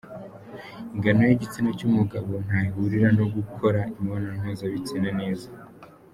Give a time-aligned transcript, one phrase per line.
[0.95, 5.47] Ingano y’igitsina cy’umugabo ntaho ihurira no gukora imibonano mpuzabitsina neza